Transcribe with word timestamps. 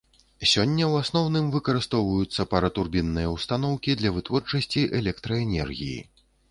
Сёння 0.51 0.85
ў 0.91 1.03
асноўным 1.03 1.51
выкарыстоўваюцца 1.55 2.47
паратурбінныя 2.55 3.37
ўстаноўкі 3.37 3.99
для 4.01 4.09
вытворчасці 4.19 4.81
электраэнергіі. 5.03 5.99